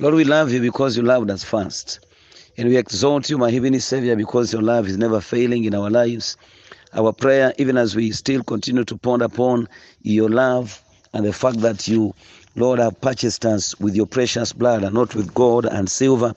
Lord, 0.00 0.14
we 0.14 0.24
love 0.24 0.50
you 0.50 0.62
because 0.62 0.96
you 0.96 1.02
loved 1.02 1.30
us 1.30 1.44
first. 1.44 2.00
And 2.56 2.70
we 2.70 2.78
exalt 2.78 3.28
you, 3.28 3.36
my 3.36 3.50
heavenly 3.50 3.80
Savior, 3.80 4.16
because 4.16 4.50
your 4.50 4.62
love 4.62 4.88
is 4.88 4.96
never 4.96 5.20
failing 5.20 5.64
in 5.64 5.74
our 5.74 5.90
lives. 5.90 6.38
Our 6.94 7.12
prayer, 7.12 7.52
even 7.58 7.76
as 7.76 7.94
we 7.94 8.10
still 8.12 8.42
continue 8.42 8.84
to 8.84 8.96
ponder 8.96 9.26
upon 9.26 9.68
your 10.00 10.30
love 10.30 10.82
and 11.12 11.26
the 11.26 11.34
fact 11.34 11.60
that 11.60 11.86
you, 11.86 12.14
Lord, 12.56 12.78
have 12.78 12.98
purchased 13.02 13.44
us 13.44 13.78
with 13.78 13.94
your 13.94 14.06
precious 14.06 14.54
blood 14.54 14.84
and 14.84 14.94
not 14.94 15.14
with 15.14 15.34
gold 15.34 15.66
and 15.66 15.86
silver, 15.90 16.34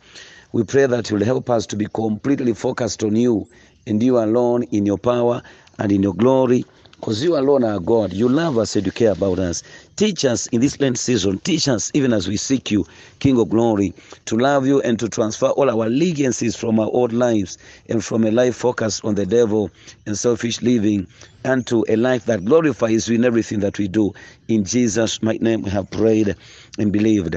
we 0.52 0.66
pray 0.66 0.86
that 0.86 1.10
you'll 1.10 1.24
help 1.24 1.50
us 1.50 1.66
to 1.68 1.78
be 1.78 1.88
completely 1.94 2.54
focused 2.54 3.02
on 3.02 3.16
you 3.16 3.48
and 3.88 4.04
you 4.04 4.18
alone 4.18 4.64
in 4.64 4.86
your 4.86 4.98
power 4.98 5.42
and 5.80 5.90
in 5.90 6.04
your 6.04 6.16
glory 6.16 6.66
because 7.04 7.22
you 7.22 7.36
alone 7.36 7.66
are 7.66 7.82
God. 7.82 8.14
You 8.14 8.30
love 8.30 8.58
us 8.58 8.78
and 8.78 8.86
you 8.86 8.92
care 8.94 9.12
about 9.12 9.38
us. 9.38 9.62
Teach 9.98 10.24
us 10.24 10.48
in 10.48 10.62
this 10.62 10.80
Lent 10.80 10.98
season. 10.98 11.38
Teach 11.40 11.68
us 11.68 11.92
even 11.94 12.14
as 12.14 12.30
we 12.30 12.38
seek 12.38 12.72
you, 12.72 12.86
King 13.20 13.38
of 13.42 13.50
glory, 13.50 13.94
to 14.24 14.38
love 14.38 14.66
you 14.66 14.80
and 14.84 14.98
to 15.00 15.10
transfer 15.10 15.48
all 15.48 15.70
our 15.70 15.88
allegiances 15.88 16.56
from 16.56 16.80
our 16.80 16.88
old 16.88 17.12
lives 17.12 17.58
and 17.90 18.02
from 18.06 18.24
a 18.24 18.32
life 18.32 18.56
focused 18.56 19.04
on 19.04 19.16
the 19.16 19.26
devil 19.26 19.70
and 20.06 20.18
selfish 20.18 20.62
living 20.62 21.06
and 21.44 21.68
to 21.68 21.86
a 21.90 21.98
life 21.98 22.24
that 22.24 22.46
glorifies 22.46 23.10
you 23.10 23.16
in 23.16 23.26
everything 23.26 23.60
that 23.60 23.78
we 23.78 23.90
do. 23.90 24.14
In 24.48 24.64
Jesus' 24.64 25.22
mighty 25.22 25.44
name 25.44 25.64
we 25.64 25.72
have 25.72 25.92
prayed 25.92 26.38
and 26.80 26.94
believed. 26.94 27.36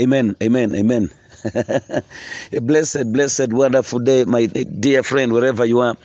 Amen. 0.00 0.34
Amen. 0.42 0.74
Amen. 0.74 1.08
a 1.54 2.60
blessed, 2.60 3.12
blessed, 3.12 3.52
wonderful 3.52 3.98
day, 3.98 4.24
my 4.24 4.46
dear 4.46 5.02
friend, 5.02 5.32
wherever 5.32 5.64
you 5.64 5.80
are. 5.80 5.96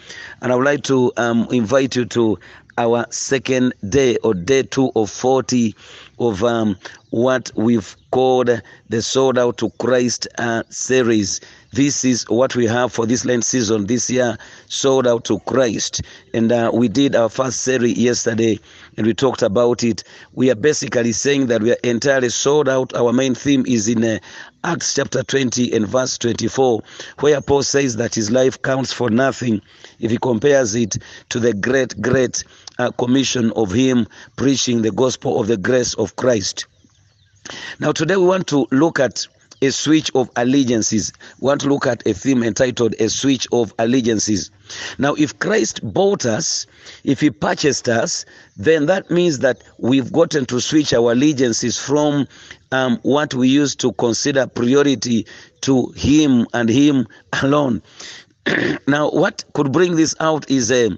And 0.41 0.51
I 0.51 0.55
would 0.55 0.65
like 0.65 0.83
to 0.83 1.11
um, 1.17 1.47
invite 1.51 1.95
you 1.95 2.05
to 2.05 2.37
our 2.77 3.05
second 3.09 3.73
day 3.89 4.17
or 4.17 4.33
day 4.33 4.63
two 4.63 4.91
of 4.95 5.09
40 5.09 5.75
of 6.19 6.43
um, 6.43 6.77
what 7.09 7.51
we've 7.55 7.95
called 8.11 8.61
the 8.89 9.01
Sold 9.01 9.37
Out 9.37 9.57
to 9.59 9.69
Christ 9.79 10.27
uh, 10.37 10.63
series. 10.69 11.39
This 11.73 12.03
is 12.05 12.23
what 12.29 12.55
we 12.55 12.65
have 12.65 12.91
for 12.91 13.05
this 13.05 13.25
Lent 13.25 13.43
season 13.43 13.85
this 13.85 14.09
year, 14.09 14.37
Sold 14.67 15.05
Out 15.07 15.25
to 15.25 15.39
Christ. 15.41 16.01
And 16.33 16.51
uh, 16.51 16.71
we 16.73 16.87
did 16.87 17.15
our 17.15 17.29
first 17.29 17.61
series 17.61 17.97
yesterday 17.97 18.59
and 18.97 19.05
we 19.05 19.13
talked 19.13 19.41
about 19.41 19.83
it. 19.83 20.03
We 20.33 20.49
are 20.49 20.55
basically 20.55 21.11
saying 21.11 21.47
that 21.47 21.61
we 21.61 21.71
are 21.71 21.77
entirely 21.83 22.29
sold 22.29 22.67
out. 22.67 22.95
Our 22.95 23.13
main 23.13 23.35
theme 23.35 23.65
is 23.67 23.87
in 23.87 24.03
uh, 24.03 24.19
Acts 24.63 24.95
chapter 24.95 25.23
20 25.23 25.71
and 25.73 25.87
verse 25.87 26.17
24, 26.17 26.81
where 27.19 27.41
Paul 27.41 27.63
says 27.63 27.95
that 27.97 28.15
his 28.15 28.31
life 28.31 28.61
counts 28.61 28.91
for 28.91 29.09
nothing 29.09 29.61
if 29.99 30.09
he 30.09 30.17
compares 30.17 30.73
it 30.75 30.97
to 31.29 31.39
the 31.39 31.53
great, 31.53 32.01
great 32.01 32.43
uh, 32.79 32.91
commission 32.91 33.51
of 33.55 33.71
him 33.71 34.07
preaching 34.35 34.81
the 34.81 34.91
gospel 34.91 35.39
of 35.39 35.47
the 35.47 35.57
grace 35.57 35.93
of 35.95 36.15
Christ. 36.15 36.65
Now, 37.79 37.91
today 37.91 38.17
we 38.17 38.25
want 38.25 38.47
to 38.47 38.67
look 38.71 38.99
at 38.99 39.27
a 39.61 39.71
switch 39.71 40.11
of 40.13 40.29
allegiances. 40.35 41.11
We 41.39 41.47
want 41.47 41.61
to 41.61 41.69
look 41.69 41.87
at 41.87 42.05
a 42.05 42.13
theme 42.13 42.43
entitled 42.43 42.93
A 42.99 43.09
Switch 43.09 43.47
of 43.51 43.73
Allegiances. 43.79 44.51
Now, 44.97 45.15
if 45.15 45.39
Christ 45.39 45.79
bought 45.83 46.25
us, 46.25 46.67
if 47.03 47.21
he 47.21 47.29
purchased 47.31 47.89
us, 47.89 48.25
then 48.55 48.85
that 48.87 49.09
means 49.09 49.39
that 49.39 49.63
we've 49.79 50.11
gotten 50.11 50.45
to 50.47 50.59
switch 50.59 50.93
our 50.93 51.13
allegiances 51.13 51.77
from 51.77 52.27
um, 52.71 52.99
what 53.01 53.33
we 53.33 53.49
used 53.49 53.79
to 53.79 53.93
consider 53.93 54.45
priority 54.45 55.25
to 55.61 55.87
him 55.95 56.47
and 56.53 56.69
him 56.69 57.07
alone. 57.41 57.81
now, 58.87 59.09
what 59.09 59.43
could 59.53 59.71
bring 59.71 59.95
this 59.95 60.15
out 60.19 60.49
is 60.51 60.71
a 60.71 60.97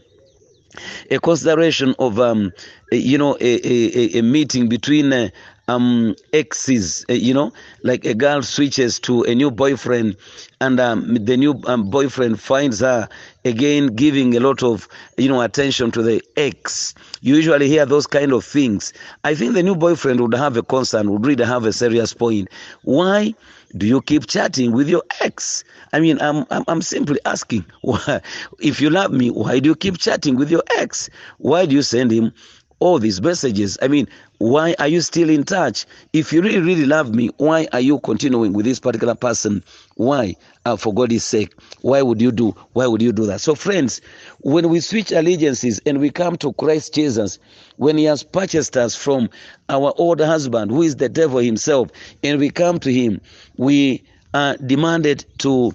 a 1.11 1.19
consideration 1.19 1.95
of 1.99 2.19
um, 2.19 2.52
you 2.91 3.17
know 3.17 3.35
a, 3.39 3.67
a, 3.67 4.19
a 4.19 4.22
meeting 4.22 4.69
between 4.69 5.11
uh, 5.13 5.30
um, 5.70 6.16
exes, 6.34 7.06
uh, 7.09 7.14
you 7.14 7.34
know, 7.34 7.53
like 7.84 8.06
a 8.06 8.14
girl 8.14 8.42
switches 8.42 9.00
to 9.02 9.23
a 9.23 9.36
new 9.36 9.52
boyfriend, 9.52 10.17
and 10.59 10.80
um, 10.80 11.14
the 11.14 11.38
new 11.38 11.62
um, 11.66 11.89
boyfriend 11.89 12.39
finds 12.39 12.80
her 12.80 13.08
again 13.45 13.88
giving 13.95 14.35
a 14.35 14.40
lot 14.40 14.63
of, 14.63 14.88
you 15.18 15.30
know, 15.30 15.41
attention 15.41 15.91
to 15.91 16.02
the 16.02 16.22
ex. 16.35 16.94
You 17.22 17.35
usually 17.35 17.68
hear 17.68 17.85
those 17.85 18.07
kind 18.07 18.34
of 18.34 18.44
things. 18.44 18.94
I 19.24 19.35
think 19.35 19.53
the 19.53 19.63
new 19.63 19.75
boyfriend 19.75 20.19
would 20.22 20.34
have 20.34 20.57
a 20.57 20.63
concern, 20.63 21.12
would 21.12 21.25
really 21.25 21.46
have 21.46 21.66
a 21.66 21.74
serious 21.74 22.13
point. 22.13 22.50
Why? 22.84 23.36
do 23.78 23.86
you 23.86 24.01
keep 24.01 24.28
chatting 24.28 24.72
with 24.72 24.90
your 24.90 25.03
ex? 25.22 25.63
I 25.94 26.00
mean, 26.00 26.19
I'm, 26.22 26.46
I'm, 26.50 26.63
I'm 26.68 26.81
simply 26.81 27.19
asking, 27.25 27.66
why, 27.81 28.22
if 28.59 28.81
you 28.81 28.90
love 28.90 29.12
me, 29.12 29.30
why 29.30 29.59
do 29.59 29.69
you 29.69 29.75
keep 29.75 29.97
chatting 29.97 30.36
with 30.36 30.50
your 30.51 30.63
ex? 30.78 31.09
Why 31.38 31.66
do 31.66 31.75
you 31.75 31.81
send 31.81 32.12
him 32.12 32.34
all 32.79 33.00
these 33.00 33.22
messages? 33.22 33.78
I 33.81 33.88
mean, 33.88 34.07
why 34.40 34.75
are 34.79 34.88
you 34.88 35.01
still 35.01 35.29
in 35.29 35.44
touch? 35.44 35.85
If 36.13 36.31
you 36.31 36.41
really, 36.41 36.59
really 36.59 36.85
love 36.85 37.13
me, 37.13 37.29
why 37.38 37.67
are 37.73 37.79
you 37.79 38.00
continuing 38.00 38.53
with 38.53 38.66
this 38.66 38.79
particular 38.79 39.16
person? 39.16 39.63
Why? 39.95 40.35
Uh, 40.66 40.75
for 40.75 40.94
God's 40.94 41.23
sake, 41.23 41.53
why 41.81 42.01
would 42.01 42.22
you 42.22 42.31
do? 42.31 42.56
Why 42.73 42.88
would 42.88 43.01
you 43.01 43.12
do 43.12 43.25
that? 43.25 43.41
So, 43.41 43.56
friends, 43.56 44.01
when 44.39 44.69
we 44.69 44.79
switch 44.79 45.12
allegiances 45.12 45.81
and 45.85 46.00
we 46.00 46.09
come 46.09 46.38
to 46.38 46.53
Christ 46.53 46.94
Jesus, 46.94 47.39
when 47.78 47.97
He 47.97 48.06
has 48.06 48.23
purchased 48.23 48.78
us 48.78 48.95
from 48.95 49.29
our 49.68 49.94
old 49.97 50.19
husband, 50.22 50.72
who 50.72 50.81
is 50.81 50.97
the 50.97 51.09
devil 51.09 51.39
himself, 51.39 51.89
and 52.23 52.39
we 52.39 52.50
come 52.50 52.79
to 52.79 52.94
Him, 52.94 53.22
we 53.57 54.03
are 54.34 54.57
demanded 54.57 55.25
to 55.39 55.73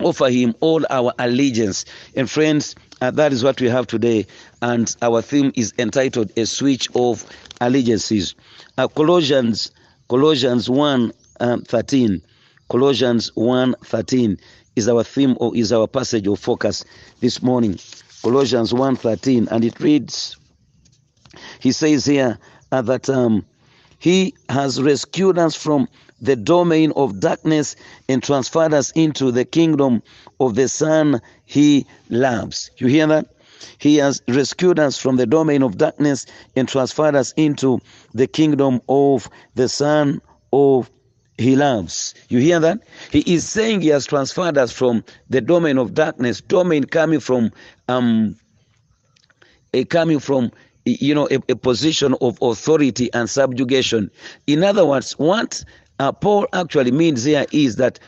offer 0.00 0.30
Him 0.30 0.54
all 0.60 0.84
our 0.90 1.12
allegiance. 1.18 1.84
And, 2.14 2.30
friends, 2.30 2.74
uh, 3.00 3.10
that 3.12 3.32
is 3.32 3.42
what 3.42 3.60
we 3.60 3.68
have 3.68 3.86
today, 3.86 4.26
and 4.62 4.94
our 5.02 5.22
theme 5.22 5.52
is 5.54 5.72
entitled 5.78 6.30
"A 6.36 6.46
Switch 6.46 6.88
of 6.94 7.24
Allegiances." 7.60 8.34
Uh, 8.78 8.88
Colossians, 8.88 9.70
Colossians 10.08 10.68
one 10.68 11.12
um, 11.40 11.62
thirteen, 11.62 12.22
Colossians 12.68 13.30
one 13.34 13.74
thirteen 13.84 14.38
is 14.76 14.88
our 14.88 15.02
theme 15.02 15.36
or 15.40 15.56
is 15.56 15.72
our 15.72 15.86
passage 15.86 16.26
of 16.26 16.38
focus 16.38 16.84
this 17.20 17.42
morning. 17.42 17.78
Colossians 18.22 18.72
one 18.74 18.96
thirteen, 18.96 19.48
and 19.50 19.64
it 19.64 19.80
reads, 19.80 20.36
he 21.60 21.72
says 21.72 22.04
here 22.04 22.38
uh, 22.72 22.82
that 22.82 23.08
um, 23.08 23.44
he 24.00 24.34
has 24.48 24.82
rescued 24.82 25.38
us 25.38 25.54
from 25.54 25.88
the 26.20 26.34
domain 26.34 26.92
of 26.96 27.20
darkness 27.20 27.76
and 28.08 28.22
transferred 28.22 28.74
us 28.74 28.90
into 28.92 29.30
the 29.30 29.44
kingdom 29.44 30.02
of 30.40 30.54
the 30.54 30.68
Son 30.68 31.20
he 31.44 31.86
loves. 32.08 32.70
You 32.78 32.88
hear 32.88 33.06
that? 33.06 33.26
He 33.78 33.96
has 33.98 34.22
rescued 34.26 34.78
us 34.78 34.98
from 34.98 35.16
the 35.16 35.26
domain 35.26 35.62
of 35.62 35.76
darkness 35.76 36.26
and 36.56 36.66
transferred 36.66 37.14
us 37.14 37.32
into 37.36 37.78
the 38.14 38.26
kingdom 38.26 38.80
of 38.88 39.28
the 39.54 39.68
Son 39.68 40.20
of 40.52 40.90
he 41.36 41.56
loves. 41.56 42.14
You 42.28 42.38
hear 42.38 42.60
that? 42.60 42.80
He 43.10 43.20
is 43.20 43.48
saying 43.48 43.80
he 43.82 43.88
has 43.88 44.06
transferred 44.06 44.58
us 44.58 44.72
from 44.72 45.04
the 45.28 45.40
domain 45.40 45.78
of 45.78 45.94
darkness, 45.94 46.40
domain 46.40 46.84
coming 46.84 47.20
from 47.20 47.52
um 47.88 48.36
coming 49.88 50.18
from 50.18 50.52
you 51.00 51.14
know 51.14 51.28
a, 51.30 51.36
a 51.48 51.56
position 51.56 52.14
of 52.20 52.38
authority 52.42 53.12
and 53.12 53.28
subjugation. 53.28 54.10
In 54.46 54.64
other 54.64 54.84
words, 54.84 55.12
what 55.12 55.64
uh, 55.98 56.12
Paul 56.12 56.46
actually 56.52 56.92
means 56.92 57.24
here 57.24 57.46
is 57.52 57.76
that 57.76 57.98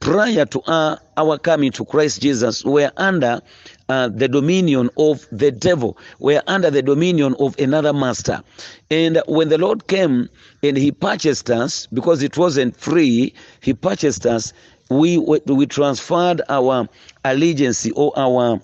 prior 0.00 0.44
to 0.44 0.60
our, 0.66 0.98
our 1.16 1.38
coming 1.38 1.72
to 1.72 1.84
Christ 1.84 2.20
Jesus, 2.20 2.64
we're 2.64 2.92
under 2.96 3.40
uh, 3.88 4.08
the 4.08 4.28
dominion 4.28 4.90
of 4.98 5.26
the 5.32 5.50
devil. 5.50 5.96
We're 6.18 6.42
under 6.46 6.70
the 6.70 6.82
dominion 6.82 7.34
of 7.38 7.58
another 7.58 7.92
master. 7.92 8.42
And 8.90 9.22
when 9.26 9.48
the 9.48 9.58
Lord 9.58 9.86
came 9.86 10.28
and 10.62 10.76
He 10.76 10.92
purchased 10.92 11.50
us, 11.50 11.86
because 11.86 12.22
it 12.22 12.36
wasn't 12.36 12.76
free, 12.76 13.34
He 13.60 13.72
purchased 13.72 14.26
us, 14.26 14.52
we, 14.90 15.18
we 15.18 15.66
transferred 15.66 16.42
our 16.48 16.86
allegiance 17.24 17.90
or 17.92 18.12
our 18.16 18.60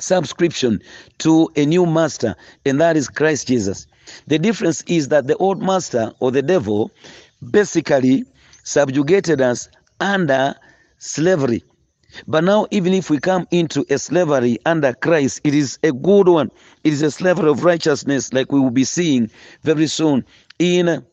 subscription 0.00 0.80
to 1.18 1.50
a 1.56 1.64
new 1.66 1.86
master, 1.86 2.34
and 2.64 2.80
that 2.80 2.96
is 2.96 3.08
Christ 3.08 3.48
Jesus. 3.48 3.86
The 4.26 4.38
difference 4.38 4.82
is 4.82 5.08
that 5.08 5.26
the 5.26 5.36
old 5.36 5.62
master 5.62 6.12
or 6.20 6.30
the 6.30 6.42
devil 6.42 6.90
basically 7.50 8.24
subjugated 8.64 9.40
us 9.40 9.68
under 10.00 10.54
slavery. 10.98 11.62
But 12.26 12.42
now, 12.42 12.66
even 12.70 12.92
if 12.92 13.08
we 13.08 13.18
come 13.18 13.46
into 13.50 13.86
a 13.88 13.98
slavery 13.98 14.58
under 14.66 14.92
Christ, 14.94 15.40
it 15.44 15.54
is 15.54 15.78
a 15.84 15.92
good 15.92 16.28
one. 16.28 16.50
It 16.82 16.92
is 16.92 17.02
a 17.02 17.10
slavery 17.10 17.48
of 17.50 17.64
righteousness, 17.64 18.32
like 18.32 18.50
we 18.50 18.58
will 18.58 18.70
be 18.70 18.84
seeing 18.84 19.30
very 19.62 19.86
soon 19.86 20.24
in 20.58 21.04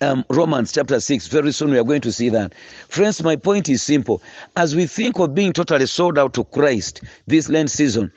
um, 0.00 0.24
Romans 0.30 0.72
chapter 0.72 1.00
6. 1.00 1.26
Very 1.28 1.52
soon 1.52 1.70
we 1.70 1.78
are 1.78 1.84
going 1.84 2.00
to 2.02 2.12
see 2.12 2.28
that. 2.30 2.54
Friends, 2.88 3.22
my 3.22 3.36
point 3.36 3.68
is 3.68 3.82
simple. 3.82 4.22
As 4.56 4.74
we 4.76 4.86
think 4.86 5.18
of 5.18 5.34
being 5.34 5.52
totally 5.52 5.86
sold 5.86 6.18
out 6.18 6.34
to 6.34 6.44
Christ 6.44 7.02
this 7.26 7.48
Lent 7.48 7.70
season, 7.70 8.12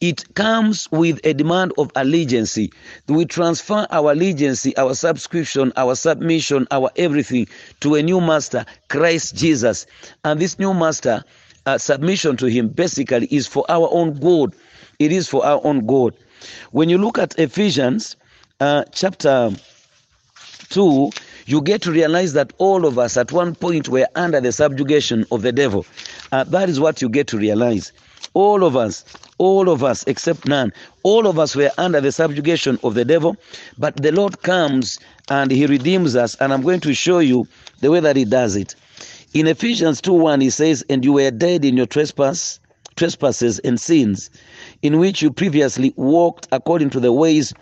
it 0.00 0.34
comes 0.34 0.88
with 0.90 1.20
a 1.24 1.32
demand 1.32 1.72
of 1.78 1.90
allegiance. 1.94 2.58
We 3.06 3.24
transfer 3.24 3.86
our 3.90 4.12
allegiance, 4.12 4.66
our 4.76 4.94
subscription, 4.94 5.72
our 5.76 5.94
submission, 5.94 6.66
our 6.70 6.90
everything 6.96 7.46
to 7.80 7.94
a 7.94 8.02
new 8.02 8.20
master, 8.20 8.64
Christ 8.88 9.36
Jesus. 9.36 9.86
And 10.24 10.40
this 10.40 10.58
new 10.58 10.74
master, 10.74 11.24
uh, 11.66 11.78
submission 11.78 12.36
to 12.38 12.46
him 12.46 12.68
basically 12.68 13.28
is 13.30 13.46
for 13.46 13.64
our 13.68 13.88
own 13.92 14.14
good. 14.18 14.54
It 14.98 15.12
is 15.12 15.28
for 15.28 15.46
our 15.46 15.60
own 15.64 15.86
good. 15.86 16.14
When 16.72 16.88
you 16.88 16.98
look 16.98 17.18
at 17.18 17.38
Ephesians 17.38 18.16
uh, 18.58 18.84
chapter 18.92 19.52
2, 20.72 21.10
you 21.46 21.60
get 21.60 21.82
to 21.82 21.92
realize 21.92 22.32
that 22.32 22.52
all 22.58 22.86
of 22.86 22.98
us 22.98 23.16
at 23.16 23.30
one 23.30 23.54
point 23.54 23.88
were 23.88 24.06
under 24.14 24.40
the 24.40 24.52
subjugation 24.52 25.24
of 25.30 25.42
the 25.42 25.52
devil. 25.52 25.84
Uh, 26.32 26.44
that 26.44 26.68
is 26.68 26.80
what 26.80 27.02
you 27.02 27.08
get 27.08 27.26
to 27.28 27.38
realize. 27.38 27.92
All 28.34 28.64
of 28.64 28.76
us, 28.76 29.04
all 29.38 29.68
of 29.68 29.84
us, 29.84 30.04
except 30.06 30.48
none, 30.48 30.72
all 31.02 31.26
of 31.26 31.38
us 31.38 31.54
were 31.54 31.70
under 31.76 32.00
the 32.00 32.12
subjugation 32.12 32.78
of 32.82 32.94
the 32.94 33.04
devil, 33.04 33.36
but 33.78 33.96
the 33.96 34.12
Lord 34.12 34.42
comes 34.42 34.98
and 35.28 35.50
he 35.50 35.66
redeems 35.66 36.16
us, 36.16 36.34
and 36.36 36.52
I'm 36.52 36.62
going 36.62 36.80
to 36.80 36.94
show 36.94 37.18
you 37.18 37.46
the 37.80 37.90
way 37.90 38.00
that 38.00 38.16
he 38.16 38.24
does 38.24 38.56
it. 38.56 38.74
In 39.34 39.46
Ephesians 39.46 40.00
2 40.00 40.12
1, 40.12 40.40
he 40.40 40.50
says, 40.50 40.84
And 40.88 41.04
you 41.04 41.14
were 41.14 41.30
dead 41.30 41.64
in 41.64 41.76
your 41.76 41.86
trespass, 41.86 42.60
trespasses 42.96 43.58
and 43.60 43.80
sins, 43.80 44.30
in 44.82 44.98
which 44.98 45.22
you 45.22 45.30
previously 45.30 45.92
walked 45.96 46.48
according 46.52 46.90
to 46.90 47.00
the 47.00 47.12
ways 47.12 47.52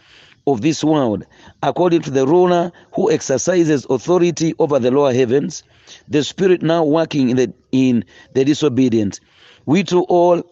of 0.52 0.60
this 0.60 0.82
world, 0.84 1.24
according 1.62 2.02
to 2.02 2.10
the 2.10 2.26
ruler 2.26 2.72
who 2.94 3.10
exercises 3.10 3.86
authority 3.88 4.54
over 4.58 4.78
the 4.78 4.90
lower 4.90 5.12
heavens, 5.12 5.62
the 6.08 6.22
spirit 6.24 6.62
now 6.62 6.84
working 6.84 7.30
in 7.30 7.36
the 7.36 7.52
in 7.72 8.04
the 8.34 8.44
disobedient. 8.44 9.20
We 9.66 9.84
too 9.84 10.02
all 10.02 10.42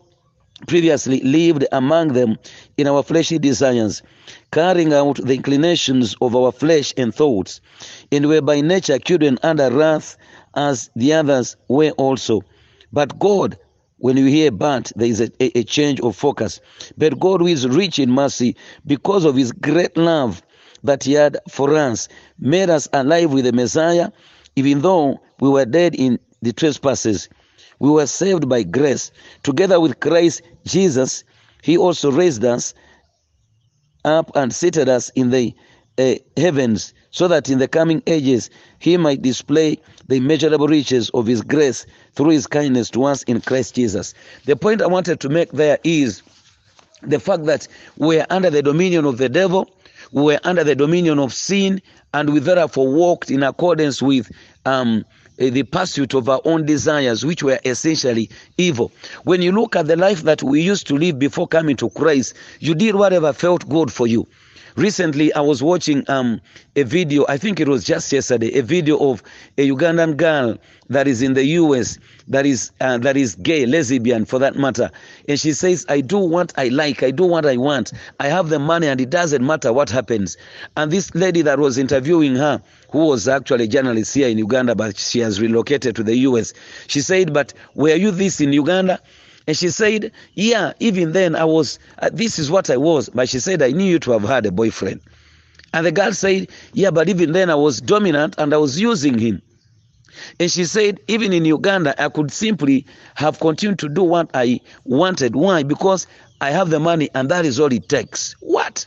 previously 0.67 1.21
lived 1.21 1.67
among 1.73 2.15
them 2.15 2.37
in 2.77 2.87
our 2.87 3.03
fleshly 3.03 3.39
desires, 3.39 4.03
carrying 4.51 4.93
out 4.93 5.17
the 5.17 5.35
inclinations 5.35 6.17
of 6.21 6.35
our 6.35 6.53
flesh 6.53 6.93
and 6.97 7.15
thoughts, 7.15 7.61
and 8.11 8.27
were 8.27 8.41
by 8.41 8.61
nature 8.61 8.99
children 8.99 9.39
under 9.43 9.71
wrath, 9.71 10.17
as 10.55 10.91
the 10.97 11.13
others 11.13 11.57
were 11.69 11.91
also. 11.93 12.43
But 12.93 13.19
God, 13.19 13.59
when 13.99 14.17
you 14.17 14.27
hear 14.27 14.51
but, 14.51 14.93
there 14.97 15.09
is 15.09 15.21
a, 15.21 15.31
a, 15.43 15.61
a 15.61 15.65
change 15.65 16.01
of 16.01 16.17
focus. 16.17 16.61
But 16.97 17.19
God, 17.19 17.41
who 17.41 17.47
is 17.47 17.67
rich 17.69 17.99
in 17.99 18.11
mercy, 18.11 18.57
because 18.87 19.25
of 19.25 19.37
his 19.37 19.53
great 19.53 19.97
love 19.97 20.43
that 20.85 21.05
he 21.05 21.13
had 21.15 21.39
for 21.51 21.75
us, 21.75 22.09
made 22.39 22.71
us 22.71 22.89
alive 22.93 23.33
with 23.33 23.45
the 23.45 23.53
Messiah, 23.53 24.11
even 24.57 24.81
though 24.81 25.21
we 25.41 25.49
were 25.49 25.65
dead 25.65 25.95
in 25.95 26.19
the 26.43 26.53
trespasses. 26.53 27.29
We 27.81 27.91
were 27.91 28.07
saved 28.07 28.49
by 28.49 28.63
grace. 28.63 29.11
Together 29.43 29.81
with 29.81 30.01
Christ 30.01 30.43
Jesus, 30.65 31.25
he 31.63 31.77
also 31.77 32.11
raised 32.11 32.45
us 32.45 32.75
up 34.05 34.31
and 34.37 34.53
seated 34.53 34.89
us 34.89 35.11
in 35.11 35.31
the 35.31 35.55
uh, 35.99 36.15
heavens, 36.37 36.95
so 37.19 37.27
that 37.27 37.51
in 37.51 37.59
the 37.59 37.67
coming 37.67 38.01
ages 38.07 38.49
he 38.79 38.97
might 38.97 39.21
display 39.23 39.77
the 40.07 40.15
immeasurable 40.15 40.69
riches 40.69 41.11
of 41.15 41.27
his 41.27 41.43
grace 41.43 41.85
through 42.15 42.31
his 42.31 42.47
kindness 42.47 42.91
to 42.91 43.03
us 43.03 43.25
in 43.25 43.41
Christ 43.41 43.75
Jesus. 43.75 44.15
The 44.45 44.55
point 44.55 44.81
I 44.81 44.87
wanted 44.87 45.19
to 45.21 45.29
make 45.29 45.51
there 45.51 45.81
is 45.83 46.23
the 47.03 47.19
fact 47.19 47.45
that 47.47 47.67
we 47.97 48.21
are 48.21 48.27
under 48.31 48.51
the 48.51 48.63
dominion 48.63 49.05
of 49.05 49.19
the 49.19 49.29
devil, 49.29 49.69
we 50.13 50.37
are 50.37 50.41
under 50.45 50.63
the 50.63 50.77
dominion 50.77 51.19
of 51.19 51.35
sin, 51.35 51.83
and 52.15 52.33
we 52.33 52.39
therefore 52.39 52.87
walked 52.87 53.33
in 53.33 53.43
accordance 53.43 54.01
with 54.01 54.31
um, 54.65 55.05
the 55.39 55.65
pursuit 55.65 56.15
of 56.15 56.29
our 56.29 56.41
own 56.45 56.67
desires, 56.67 57.27
which 57.27 57.43
were 57.43 57.59
essentially 57.65 58.31
evil. 58.59 58.93
When 59.25 59.43
you 59.43 59.51
look 59.51 59.75
at 59.75 59.89
the 59.89 59.97
life 59.97 60.23
that 60.23 60.45
we 60.45 60.63
used 60.63 60.87
to 60.87 60.95
live 60.95 61.19
before 61.19 61.49
coming 61.49 61.75
to 61.79 61.91
Christ, 61.91 62.35
you 62.61 62.77
did 62.77 62.95
whatever 62.95 63.33
felt 63.33 63.69
good 63.69 63.93
for 63.93 64.07
you. 64.07 64.29
Recently, 64.79 65.33
I 65.35 65.41
was 65.41 65.61
watching 65.61 66.09
um, 66.09 66.41
a 66.77 66.85
video, 66.85 67.27
I 67.29 67.37
think 67.37 67.59
it 67.59 67.67
was 67.67 67.83
just 67.83 68.13
yesterday, 68.13 68.57
a 68.57 68.63
video 68.63 69.11
of 69.11 69.25
a 69.57 69.69
Ugandan 69.69 70.17
girl 70.17 70.57
that 70.89 71.09
is 71.09 71.21
in 71.21 71.35
the 71.35 71.45
US 71.47 71.99
that 72.29 72.47
is 72.47 72.71
uh, 72.81 72.97
that 72.99 73.17
is 73.17 73.35
gay, 73.35 73.67
lesbian 73.67 74.25
for 74.25 74.39
that 74.39 74.55
matter. 74.55 74.93
And 75.29 75.41
she 75.41 75.53
says, 75.53 75.85
I 75.89 76.01
do 76.01 76.19
what 76.19 76.53
I 76.57 76.69
like, 76.69 77.03
I 77.03 77.11
do 77.11 77.25
what 77.25 77.45
I 77.45 77.57
want. 77.57 77.93
I 78.21 78.29
have 78.29 78.51
the 78.51 78.61
money 78.61 78.87
and 78.87 79.01
it 79.01 79.11
doesn't 79.11 79.45
matter 79.45 79.73
what 79.73 79.91
happens. 79.91 80.37
And 80.77 80.93
this 80.93 81.13
lady 81.13 81.43
that 81.43 81.59
was 81.59 81.77
interviewing 81.77 82.37
her, 82.37 82.63
who 82.93 83.07
was 83.07 83.27
actually 83.27 83.65
a 83.65 83.67
journalist 83.67 84.15
here 84.15 84.29
in 84.29 84.39
Uganda, 84.39 84.77
but 84.77 84.97
she 84.97 85.19
has 85.19 85.41
relocated 85.41 85.97
to 85.97 86.05
the 86.05 86.19
US, 86.19 86.53
she 86.87 87.01
said, 87.01 87.33
But 87.33 87.53
were 87.75 87.97
you 87.97 88.13
this 88.13 88.41
in 88.41 88.53
Uganda? 88.53 89.01
And 89.49 89.57
she 89.57 89.71
said, 89.71 90.13
Yeah, 90.35 90.75
even 90.79 91.13
then 91.13 91.35
I 91.35 91.45
was, 91.45 91.79
uh, 92.01 92.11
this 92.13 92.39
is 92.39 92.51
what 92.51 92.69
I 92.69 92.77
was. 92.77 93.09
But 93.09 93.31
she 93.31 93.41
said, 93.41 93.63
I 93.63 93.71
knew 93.71 93.85
you 93.85 93.99
to 94.01 94.11
have 94.11 94.23
had 94.23 94.45
a 94.45 94.53
boyfriend. 94.53 95.01
And 95.73 95.87
the 95.87 95.91
girl 95.91 96.13
said, 96.13 96.49
Yeah, 96.75 96.91
but 96.91 97.09
even 97.09 97.33
then 97.33 97.49
I 97.49 97.55
was 97.55 97.81
dominant 97.81 98.35
and 98.37 98.53
I 98.53 98.59
was 98.59 98.79
using 98.79 99.19
him. 99.19 99.41
And 100.39 100.51
she 100.51 100.65
said, 100.65 101.01
even 101.09 101.33
in 101.33 101.45
Uganda, 101.45 102.01
I 102.03 102.09
could 102.09 102.31
simply 102.31 102.85
have 103.15 103.39
continued 103.41 103.79
to 103.79 103.89
do 103.89 104.03
what 104.03 104.29
I 104.35 104.61
wanted. 104.85 105.35
Why? 105.35 105.63
Because 105.63 106.07
I 106.41 106.51
have 106.51 106.69
the 106.71 106.81
money 106.81 107.09
and 107.15 107.31
that 107.31 107.47
is 107.47 107.59
all 107.59 107.73
it 107.73 107.89
takes. 107.89 108.35
What? 108.41 108.87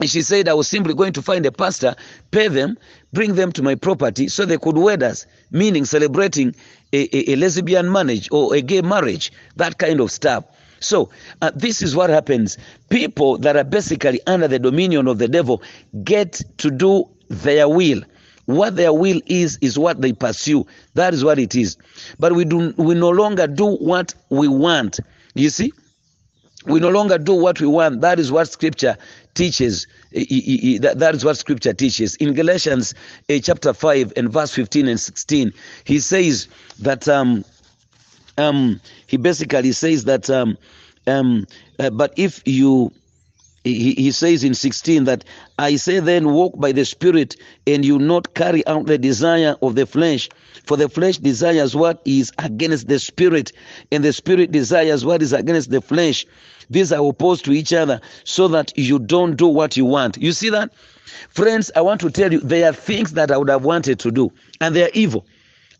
And 0.00 0.10
she 0.10 0.22
said, 0.22 0.48
I 0.48 0.54
was 0.54 0.66
simply 0.66 0.94
going 0.94 1.12
to 1.12 1.22
find 1.22 1.44
a 1.46 1.52
pastor, 1.52 1.94
pay 2.30 2.48
them, 2.48 2.78
bring 3.12 3.34
them 3.34 3.52
to 3.52 3.62
my 3.62 3.74
property 3.74 4.28
so 4.28 4.44
they 4.44 4.58
could 4.58 4.76
wed 4.76 5.02
us, 5.02 5.26
meaning 5.50 5.84
celebrating 5.84 6.54
a, 6.92 7.08
a, 7.16 7.32
a 7.32 7.36
lesbian 7.36 7.90
marriage 7.90 8.28
or 8.30 8.54
a 8.54 8.60
gay 8.60 8.82
marriage, 8.82 9.32
that 9.56 9.78
kind 9.78 10.00
of 10.00 10.10
stuff. 10.10 10.44
So, 10.80 11.10
uh, 11.42 11.50
this 11.54 11.82
is 11.82 11.96
what 11.96 12.10
happens. 12.10 12.56
People 12.88 13.38
that 13.38 13.56
are 13.56 13.64
basically 13.64 14.20
under 14.26 14.46
the 14.46 14.58
dominion 14.58 15.08
of 15.08 15.18
the 15.18 15.28
devil 15.28 15.62
get 16.04 16.40
to 16.58 16.70
do 16.70 17.08
their 17.28 17.68
will. 17.68 18.02
What 18.46 18.76
their 18.76 18.92
will 18.92 19.20
is, 19.26 19.58
is 19.60 19.78
what 19.78 20.00
they 20.00 20.12
pursue. 20.12 20.66
That 20.94 21.12
is 21.12 21.24
what 21.24 21.38
it 21.38 21.54
is. 21.54 21.76
But 22.18 22.32
we, 22.34 22.44
do, 22.44 22.72
we 22.78 22.94
no 22.94 23.10
longer 23.10 23.46
do 23.46 23.76
what 23.76 24.14
we 24.30 24.48
want. 24.48 25.00
You 25.34 25.50
see? 25.50 25.72
We 26.64 26.80
no 26.80 26.88
longer 26.88 27.18
do 27.18 27.34
what 27.34 27.60
we 27.60 27.66
want. 27.66 28.00
That 28.00 28.18
is 28.18 28.32
what 28.32 28.48
scripture 28.48 28.96
teaches. 29.34 29.86
That 30.12 31.10
is 31.14 31.24
what 31.24 31.36
scripture 31.36 31.72
teaches. 31.72 32.16
In 32.16 32.34
Galatians 32.34 32.94
uh, 33.28 33.38
chapter 33.42 33.72
5 33.72 34.14
and 34.16 34.32
verse 34.32 34.54
15 34.54 34.88
and 34.88 34.98
16, 34.98 35.52
he 35.84 35.98
says 35.98 36.48
that 36.80 37.08
um, 37.08 37.44
um, 38.38 38.80
he 39.06 39.16
basically 39.16 39.72
says 39.72 40.04
that 40.04 40.30
um, 40.30 40.56
um, 41.06 41.46
uh, 41.78 41.90
but 41.90 42.12
if 42.16 42.42
you 42.46 42.92
he, 43.64 43.92
he 43.94 44.12
says 44.12 44.44
in 44.44 44.54
16 44.54 45.04
that 45.04 45.24
I 45.58 45.76
say 45.76 46.00
then 46.00 46.32
walk 46.32 46.58
by 46.58 46.72
the 46.72 46.84
spirit 46.84 47.36
and 47.66 47.84
you 47.84 47.98
not 47.98 48.34
carry 48.34 48.66
out 48.66 48.86
the 48.86 48.98
desire 48.98 49.56
of 49.60 49.74
the 49.74 49.84
flesh 49.84 50.28
for 50.64 50.76
the 50.76 50.88
flesh 50.88 51.18
desires 51.18 51.74
what 51.74 52.00
is 52.04 52.32
against 52.38 52.88
the 52.88 52.98
spirit 52.98 53.52
and 53.90 54.04
the 54.04 54.12
spirit 54.12 54.52
desires 54.52 55.04
what 55.04 55.22
is 55.22 55.32
against 55.32 55.70
the 55.70 55.80
flesh 55.80 56.24
these 56.70 56.92
are 56.92 57.06
opposed 57.06 57.44
to 57.44 57.52
each 57.52 57.72
other 57.72 58.00
so 58.24 58.48
that 58.48 58.72
you 58.76 58.98
don't 58.98 59.36
do 59.36 59.46
what 59.46 59.76
you 59.76 59.84
want 59.84 60.16
you 60.16 60.32
see 60.32 60.50
that 60.50 60.72
friends 61.30 61.70
i 61.76 61.80
want 61.80 62.00
to 62.00 62.10
tell 62.10 62.32
you 62.32 62.40
there 62.40 62.68
are 62.68 62.72
things 62.72 63.12
that 63.12 63.30
i 63.30 63.36
would 63.36 63.48
have 63.48 63.64
wanted 63.64 63.98
to 63.98 64.10
do 64.10 64.32
and 64.60 64.74
they 64.74 64.84
are 64.84 64.90
evil 64.94 65.26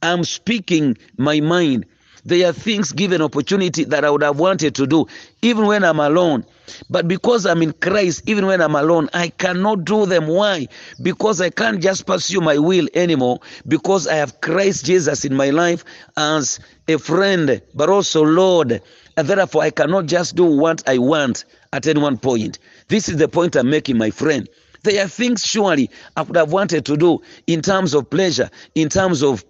i'm 0.03 0.25
speaking 0.25 0.97
my 1.17 1.41
mind 1.41 1.85
there 2.29 2.49
are 2.49 2.53
things 2.53 2.93
given 2.93 3.23
opportunity 3.23 3.85
that 3.85 4.05
I 4.05 4.11
would 4.11 4.23
have 4.23 4.39
wanted 4.39 4.75
to 4.77 4.87
do, 4.87 5.07
even 5.41 5.67
when 5.67 5.83
I'm 5.83 5.99
alone. 5.99 6.45
But 6.91 7.09
because 7.09 7.47
I'm 7.47 7.63
in 7.63 7.73
Christ, 7.73 8.23
even 8.27 8.47
when 8.47 8.61
I'm 8.61 8.75
alone, 8.75 9.09
I 9.15 9.29
cannot 9.31 9.87
do 9.87 10.05
them. 10.05 10.27
Why? 10.27 10.69
Because 11.03 11.41
I 11.41 11.49
can't 11.49 11.81
just 11.81 12.07
pursue 12.07 12.43
my 12.43 12.59
will 12.59 12.87
anymore, 12.93 13.41
because 13.67 14.07
I 14.07 14.17
have 14.17 14.41
Christ 14.43 14.85
Jesus 14.85 15.25
in 15.25 15.35
my 15.35 15.51
life 15.51 15.85
as 16.17 16.61
a 16.87 16.99
friend, 16.99 17.63
but 17.75 17.89
also 17.89 18.23
Lord. 18.25 18.83
Therefore, 19.27 19.63
I 19.63 19.71
cannot 19.71 20.07
just 20.07 20.37
do 20.37 20.45
what 20.45 20.83
I 20.89 20.99
want 20.99 21.45
at 21.73 21.87
any 21.87 22.01
one 22.01 22.19
point. 22.19 22.59
This 22.89 23.09
is 23.09 23.17
the 23.17 23.29
point 23.29 23.57
I'm 23.57 23.69
making, 23.71 23.99
my 23.99 24.11
friend. 24.11 24.49
There 24.85 25.05
are 25.05 25.09
things 25.09 25.45
surely 25.45 25.91
I 26.17 26.23
would 26.23 26.37
have 26.37 26.53
wanted 26.53 26.85
to 26.87 26.97
do 26.97 27.21
in 27.47 27.63
terms 27.63 27.95
of 27.95 28.09
pleasure, 28.09 28.49
in 28.75 28.89
terms 28.89 29.23
of 29.23 29.45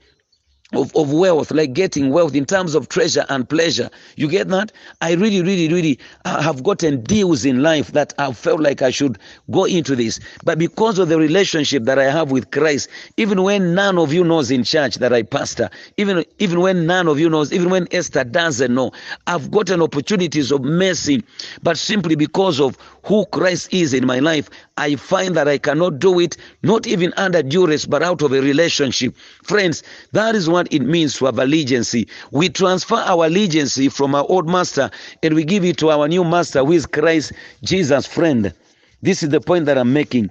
of, 0.74 0.94
of 0.94 1.12
wealth, 1.12 1.50
like 1.50 1.72
getting 1.72 2.10
wealth 2.10 2.34
in 2.34 2.44
terms 2.44 2.74
of 2.74 2.88
treasure 2.88 3.24
and 3.30 3.48
pleasure. 3.48 3.88
You 4.16 4.28
get 4.28 4.48
that? 4.48 4.70
I 5.00 5.14
really, 5.14 5.40
really, 5.40 5.72
really 5.72 5.98
uh, 6.24 6.42
have 6.42 6.62
gotten 6.62 7.02
deals 7.02 7.44
in 7.44 7.62
life 7.62 7.92
that 7.92 8.12
I 8.18 8.32
felt 8.32 8.60
like 8.60 8.82
I 8.82 8.90
should 8.90 9.18
go 9.50 9.64
into 9.64 9.96
this. 9.96 10.20
But 10.44 10.58
because 10.58 10.98
of 10.98 11.08
the 11.08 11.18
relationship 11.18 11.84
that 11.84 11.98
I 11.98 12.10
have 12.10 12.30
with 12.30 12.50
Christ, 12.50 12.90
even 13.16 13.42
when 13.42 13.74
none 13.74 13.98
of 13.98 14.12
you 14.12 14.24
knows 14.24 14.50
in 14.50 14.62
church 14.62 14.96
that 14.96 15.12
I 15.12 15.22
pastor, 15.22 15.70
even, 15.96 16.24
even 16.38 16.60
when 16.60 16.84
none 16.86 17.08
of 17.08 17.18
you 17.18 17.30
knows, 17.30 17.52
even 17.52 17.70
when 17.70 17.88
Esther 17.90 18.24
doesn't 18.24 18.74
know, 18.74 18.92
I've 19.26 19.50
gotten 19.50 19.80
opportunities 19.80 20.52
of 20.52 20.62
mercy. 20.62 21.24
But 21.62 21.78
simply 21.78 22.14
because 22.14 22.60
of 22.60 22.76
who 23.08 23.24
Christ 23.26 23.72
is 23.72 23.94
in 23.94 24.06
my 24.06 24.18
life, 24.18 24.50
I 24.76 24.96
find 24.96 25.34
that 25.34 25.48
I 25.48 25.56
cannot 25.56 25.98
do 25.98 26.20
it, 26.20 26.36
not 26.62 26.86
even 26.86 27.14
under 27.16 27.42
duress, 27.42 27.86
but 27.86 28.02
out 28.02 28.20
of 28.20 28.32
a 28.32 28.42
relationship. 28.42 29.16
Friends, 29.42 29.82
that 30.12 30.34
is 30.34 30.48
what 30.48 30.70
it 30.70 30.82
means 30.82 31.16
to 31.16 31.24
have 31.24 31.38
allegiance. 31.38 31.94
We 32.30 32.50
transfer 32.50 32.96
our 32.96 33.24
allegiance 33.24 33.78
from 33.96 34.14
our 34.14 34.26
old 34.28 34.46
master 34.46 34.90
and 35.22 35.34
we 35.34 35.44
give 35.44 35.64
it 35.64 35.78
to 35.78 35.90
our 35.90 36.06
new 36.06 36.22
master, 36.22 36.62
who 36.62 36.72
is 36.72 36.84
Christ 36.84 37.32
Jesus, 37.62 38.06
friend. 38.06 38.52
This 39.00 39.22
is 39.22 39.30
the 39.30 39.40
point 39.40 39.64
that 39.64 39.78
I'm 39.78 39.92
making. 39.94 40.30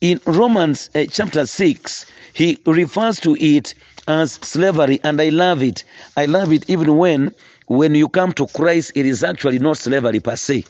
In 0.00 0.20
Romans 0.24 0.90
uh, 0.94 1.06
chapter 1.10 1.44
6, 1.44 2.06
he 2.34 2.56
refers 2.66 3.18
to 3.20 3.36
it 3.40 3.74
as 4.06 4.34
slavery, 4.42 5.00
and 5.02 5.20
I 5.20 5.30
love 5.30 5.60
it. 5.62 5.82
I 6.16 6.26
love 6.26 6.52
it 6.52 6.68
even 6.70 6.96
when 6.96 7.34
when 7.66 7.94
you 7.94 8.08
come 8.08 8.32
to 8.34 8.46
Christ, 8.48 8.92
it 8.94 9.06
is 9.06 9.24
actually 9.24 9.58
not 9.58 9.78
slavery 9.78 10.20
per 10.20 10.36
se. 10.36 10.64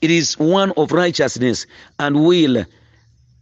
It 0.00 0.10
is 0.10 0.38
one 0.38 0.72
of 0.76 0.92
righteousness 0.92 1.66
and 1.98 2.24
will. 2.24 2.64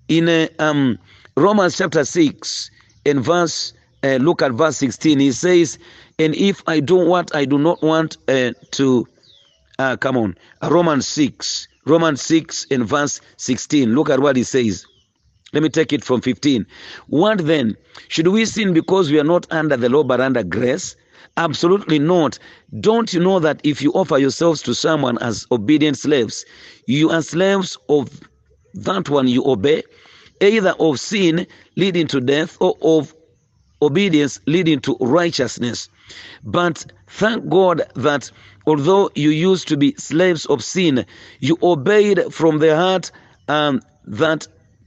In 0.09 0.29
a, 0.29 0.49
um, 0.59 0.99
Romans 1.37 1.77
chapter 1.77 2.05
6 2.05 2.71
and 3.07 3.25
verse, 3.25 3.73
uh, 4.03 4.17
look 4.17 4.43
at 4.43 4.53
verse 4.53 4.77
16. 4.77 5.19
He 5.19 5.33
says, 5.33 5.79
And 6.19 6.35
if 6.35 6.63
I 6.67 6.81
do 6.81 6.97
what 6.97 7.35
I 7.35 7.45
do 7.45 7.59
not 7.59 7.83
want 7.83 8.19
uh, 8.29 8.53
to, 8.73 9.09
uh, 9.79 9.97
come 9.97 10.17
on, 10.17 10.37
Romans 10.63 11.09
6, 11.09 11.69
Romans 11.87 12.23
6 12.23 12.67
and 12.71 12.87
verse 12.87 13.21
16. 13.39 13.95
Look 13.95 14.11
at 14.11 14.21
what 14.21 14.37
he 14.37 14.45
says. 14.45 14.87
Let 15.53 15.63
me 15.63 15.69
take 15.69 15.93
it 15.93 16.05
from 16.05 16.21
15. 16.21 16.67
What 17.07 17.47
then? 17.47 17.77
Should 18.09 18.29
we 18.29 18.45
sin 18.45 18.75
because 18.75 19.11
we 19.11 19.21
are 19.21 19.25
not 19.25 19.47
under 19.53 19.77
the 19.77 19.89
law 19.89 20.03
but 20.03 20.21
under 20.21 20.43
grace? 20.43 20.97
Absolutely 21.37 21.99
not. 21.99 22.39
Don't 22.81 23.13
you 23.13 23.19
know 23.21 23.41
that 23.41 23.61
if 23.65 23.83
you 23.83 23.93
offer 23.93 24.19
yourselves 24.19 24.63
to 24.63 24.75
someone 24.75 25.19
as 25.19 25.47
obedient 25.51 25.99
slaves, 25.99 26.45
you 26.87 27.11
are 27.11 27.23
slaves 27.23 27.77
of 27.89 28.09
that 28.75 29.09
one 29.09 29.27
you 29.27 29.45
obey, 29.45 29.83
either 30.41 30.75
of 30.79 31.01
sin 31.01 31.47
leading 31.77 32.07
to 32.09 32.21
death 32.21 32.57
or 32.61 32.77
of 32.83 33.15
obedience 33.83 34.41
leading 34.47 34.79
to 34.81 34.97
righteousness. 35.01 35.89
But 36.45 36.87
thank 37.09 37.49
God 37.49 37.83
that 37.97 38.31
although 38.67 39.11
you 39.17 39.31
used 39.31 39.67
to 39.69 39.77
be 39.77 39.95
slaves 39.97 40.47
of 40.47 40.63
sin, 40.63 41.05
you 41.41 41.59
obeyed 41.63 42.33
from 42.33 42.59
the 42.59 42.77
heart 42.77 43.11
um, 43.49 43.81
that 44.07 44.47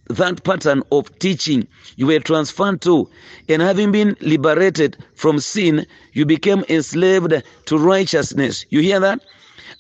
that 0.10 0.44
pattern 0.44 0.84
of 0.92 1.18
teaching 1.20 1.68
you 1.96 2.08
were 2.08 2.20
transferred 2.20 2.82
to, 2.82 3.10
and 3.50 3.62
having 3.62 3.92
been 3.92 4.16
liberated 4.22 4.98
from 5.16 5.40
sin, 5.40 5.86
you 6.14 6.26
became 6.26 6.64
enslaved 6.70 7.44
to 7.66 7.78
righteousness. 7.78 8.66
You 8.70 8.82
hear 8.82 9.00
that? 9.00 9.22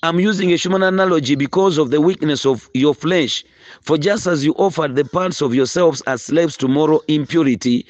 I'm 0.03 0.19
using 0.19 0.51
a 0.51 0.57
human 0.57 0.83
analogy 0.83 1.35
because 1.35 1.77
of 1.77 1.89
the 1.89 1.99
weakness 1.99 2.45
of 2.45 2.69
your 2.73 2.93
flesh. 2.93 3.43
For 3.81 3.97
just 3.97 4.27
as 4.27 4.45
you 4.45 4.53
offered 4.53 4.95
the 4.95 5.05
parts 5.05 5.41
of 5.41 5.55
yourselves 5.55 6.01
as 6.01 6.21
slaves 6.21 6.55
to 6.57 6.67
moral 6.67 7.03
impurity 7.07 7.85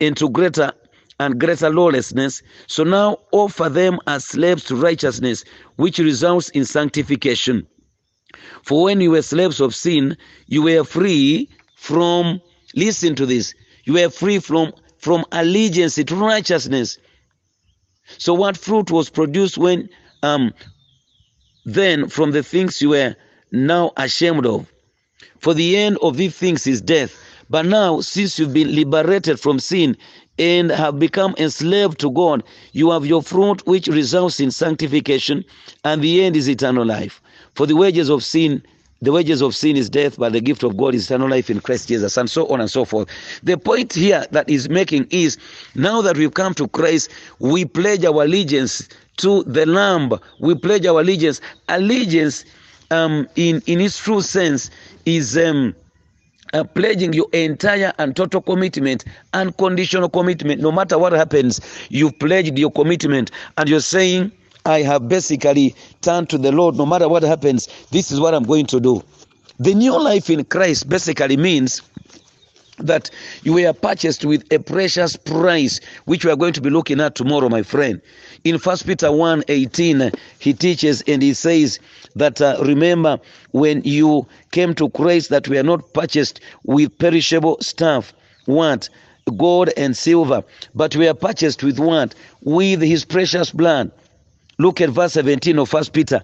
and 0.00 0.16
to 0.16 0.28
greater 0.28 0.72
and 1.20 1.38
greater 1.38 1.70
lawlessness, 1.70 2.42
so 2.66 2.82
now 2.82 3.18
offer 3.30 3.68
them 3.68 3.98
as 4.08 4.24
slaves 4.24 4.64
to 4.64 4.76
righteousness, 4.76 5.44
which 5.76 5.98
results 5.98 6.48
in 6.50 6.64
sanctification. 6.64 7.66
For 8.62 8.82
when 8.82 9.00
you 9.00 9.12
were 9.12 9.22
slaves 9.22 9.60
of 9.60 9.74
sin, 9.74 10.16
you 10.46 10.62
were 10.62 10.84
free 10.84 11.48
from 11.82 12.40
listen 12.76 13.16
to 13.16 13.26
this 13.26 13.54
you 13.84 13.94
were 13.94 14.08
free 14.08 14.38
from 14.38 14.72
from 14.98 15.24
allegiance 15.32 15.96
to 15.96 16.14
righteousness. 16.14 16.96
So 18.18 18.34
what 18.34 18.56
fruit 18.56 18.92
was 18.92 19.10
produced 19.10 19.58
when 19.58 19.88
um 20.22 20.54
then 21.64 22.08
from 22.08 22.30
the 22.30 22.44
things 22.44 22.80
you 22.80 22.90
were 22.90 23.16
now 23.50 23.90
ashamed 23.96 24.46
of? 24.46 24.72
For 25.40 25.54
the 25.54 25.76
end 25.76 25.98
of 26.02 26.16
these 26.16 26.36
things 26.36 26.68
is 26.68 26.80
death. 26.80 27.20
But 27.50 27.66
now 27.66 28.00
since 28.00 28.38
you've 28.38 28.54
been 28.54 28.76
liberated 28.76 29.40
from 29.40 29.58
sin 29.58 29.96
and 30.38 30.70
have 30.70 31.00
become 31.00 31.34
enslaved 31.36 31.98
to 31.98 32.10
god 32.10 32.42
you 32.72 32.90
have 32.92 33.04
your 33.04 33.22
fruit 33.22 33.66
which 33.66 33.88
results 33.88 34.38
in 34.40 34.50
sanctification 34.52 35.44
and 35.84 36.00
the 36.00 36.22
end 36.22 36.36
is 36.36 36.48
eternal 36.48 36.86
life. 36.86 37.20
For 37.56 37.66
the 37.66 37.74
wages 37.74 38.08
of 38.08 38.22
sin 38.22 38.62
the 39.02 39.10
wages 39.12 39.42
of 39.42 39.54
sin 39.54 39.76
is 39.76 39.90
death, 39.90 40.16
but 40.16 40.32
the 40.32 40.40
gift 40.40 40.62
of 40.62 40.76
God 40.76 40.94
is 40.94 41.06
eternal 41.06 41.28
life 41.28 41.50
in 41.50 41.60
Christ 41.60 41.88
Jesus, 41.88 42.16
and 42.16 42.30
so 42.30 42.46
on 42.46 42.60
and 42.60 42.70
so 42.70 42.84
forth. 42.84 43.08
The 43.42 43.58
point 43.58 43.92
here 43.92 44.24
that 44.30 44.48
he's 44.48 44.68
making 44.68 45.08
is 45.10 45.36
now 45.74 46.00
that 46.02 46.16
we've 46.16 46.32
come 46.32 46.54
to 46.54 46.68
Christ, 46.68 47.10
we 47.40 47.64
pledge 47.64 48.04
our 48.04 48.22
allegiance 48.22 48.88
to 49.18 49.42
the 49.42 49.66
Lamb. 49.66 50.12
We 50.40 50.54
pledge 50.54 50.86
our 50.86 51.00
allegiance. 51.00 51.40
Allegiance, 51.68 52.44
um, 52.92 53.28
in 53.34 53.60
in 53.66 53.80
its 53.80 53.98
true 53.98 54.22
sense, 54.22 54.70
is 55.04 55.36
um, 55.36 55.74
uh, 56.52 56.62
pledging 56.62 57.12
your 57.12 57.26
entire 57.32 57.92
and 57.98 58.14
total 58.14 58.40
commitment, 58.40 59.04
unconditional 59.34 60.08
commitment. 60.08 60.60
No 60.60 60.70
matter 60.70 60.96
what 60.96 61.12
happens, 61.12 61.60
you've 61.90 62.16
pledged 62.20 62.56
your 62.56 62.70
commitment, 62.70 63.32
and 63.58 63.68
you're 63.68 63.80
saying 63.80 64.30
I 64.64 64.82
have 64.82 65.08
basically 65.08 65.74
turned 66.02 66.30
to 66.30 66.38
the 66.38 66.52
Lord 66.52 66.76
no 66.76 66.86
matter 66.86 67.08
what 67.08 67.22
happens. 67.22 67.68
This 67.90 68.12
is 68.12 68.20
what 68.20 68.34
I'm 68.34 68.44
going 68.44 68.66
to 68.66 68.80
do. 68.80 69.02
The 69.58 69.74
new 69.74 70.00
life 70.00 70.30
in 70.30 70.44
Christ 70.44 70.88
basically 70.88 71.36
means 71.36 71.82
that 72.78 73.10
you 73.42 73.52
were 73.54 73.72
purchased 73.72 74.24
with 74.24 74.44
a 74.52 74.58
precious 74.58 75.16
price, 75.16 75.80
which 76.04 76.24
we 76.24 76.30
are 76.30 76.36
going 76.36 76.52
to 76.54 76.60
be 76.60 76.70
looking 76.70 77.00
at 77.00 77.14
tomorrow, 77.14 77.48
my 77.48 77.62
friend. 77.62 78.00
In 78.44 78.58
First 78.58 78.86
Peter 78.86 79.12
1 79.12 79.44
18, 79.48 80.10
he 80.38 80.52
teaches 80.52 81.02
and 81.02 81.22
he 81.22 81.34
says 81.34 81.78
that 82.16 82.40
uh, 82.40 82.58
remember 82.62 83.20
when 83.52 83.82
you 83.84 84.26
came 84.50 84.74
to 84.76 84.88
Christ 84.90 85.28
that 85.30 85.48
we 85.48 85.58
are 85.58 85.62
not 85.64 85.92
purchased 85.92 86.40
with 86.64 86.96
perishable 86.98 87.58
stuff. 87.60 88.12
What? 88.46 88.88
Gold 89.36 89.70
and 89.76 89.96
silver, 89.96 90.42
but 90.74 90.96
we 90.96 91.06
are 91.06 91.14
purchased 91.14 91.62
with 91.62 91.78
what? 91.78 92.14
With 92.42 92.80
his 92.80 93.04
precious 93.04 93.52
blood. 93.52 93.92
Look 94.58 94.80
at 94.80 94.90
verse 94.90 95.14
17 95.14 95.58
of 95.58 95.68
First 95.68 95.92
Peter 95.92 96.22